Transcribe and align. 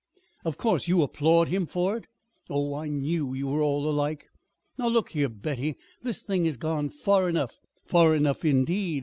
_Of 0.47 0.57
course 0.57 0.87
you 0.87 1.03
applaud 1.03 1.49
him 1.49 1.67
for 1.67 1.95
it. 1.95 2.07
Oh, 2.49 2.73
I 2.73 2.87
knew 2.89 3.35
you 3.35 3.45
were 3.45 3.61
all 3.61 3.87
alike!" 3.87 4.29
"Now 4.75 4.87
look 4.87 5.09
here, 5.09 5.29
Betty, 5.29 5.77
this 6.01 6.23
thing 6.23 6.45
has 6.45 6.57
gone 6.57 6.89
far 6.89 7.29
enough" 7.29 7.59
"Far 7.85 8.15
enough, 8.15 8.43
indeed!" 8.43 8.99